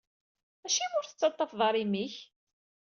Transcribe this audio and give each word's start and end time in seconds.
Acimi 0.65 0.95
ur 0.99 1.05
tettaṭṭafeḍ 1.05 1.59
ara 1.67 1.79
imi-k? 1.83 2.15